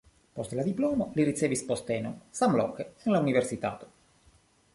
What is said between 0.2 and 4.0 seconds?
Post la diplomo li ricevis postenon samloke en la universitato.